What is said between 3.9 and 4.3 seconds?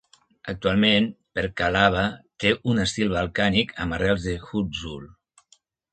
arrels